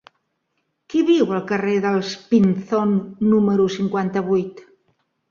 Qui 0.93 1.01
viu 1.09 1.33
al 1.33 1.43
carrer 1.51 1.75
dels 1.83 2.13
Pinzón 2.31 2.95
número 3.35 3.67
cinquanta-vuit? 3.75 4.65